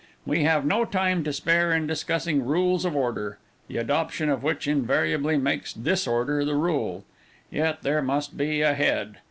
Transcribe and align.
We 0.25 0.41
have 0.45 0.65
no 0.65 0.83
time 0.83 1.23
to 1.25 1.31
spare 1.31 1.71
in 1.71 1.85
discussing 1.85 2.43
rules 2.43 2.85
of 2.85 2.95
order, 2.95 3.37
the 3.67 3.77
adoption 3.77 4.29
of 4.29 4.41
which 4.41 4.67
invariably 4.67 5.37
makes 5.37 5.73
disorder 5.73 6.43
the 6.43 6.55
rule. 6.55 7.05
Yet, 7.51 7.83
there 7.83 8.01
must 8.01 8.35
be 8.35 8.63
a 8.63 8.73
head. 8.73 9.17